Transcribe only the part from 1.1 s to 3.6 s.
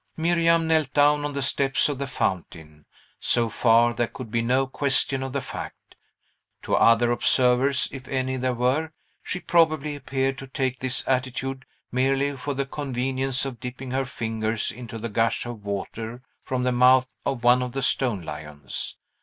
on the steps of the fountain; so